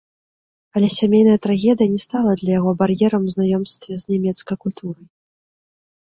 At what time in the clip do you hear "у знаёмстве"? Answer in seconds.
3.29-3.93